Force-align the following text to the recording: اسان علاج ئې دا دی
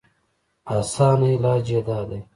اسان 0.77 1.19
علاج 1.35 1.67
ئې 1.75 1.79
دا 1.87 1.99
دی 2.09 2.19